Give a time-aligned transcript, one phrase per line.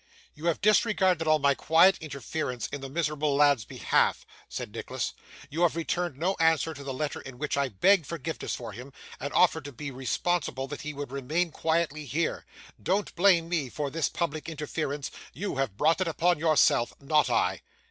[0.33, 5.13] 'You have disregarded all my quiet interference in the miserable lad's behalf,' said Nicholas;
[5.51, 8.93] 'you have returned no answer to the letter in which I begged forgiveness for him,
[9.19, 12.47] and offered to be responsible that he would remain quietly here.
[12.81, 15.11] Don't blame me for this public interference.
[15.33, 17.61] You have brought it upon yourself; not I.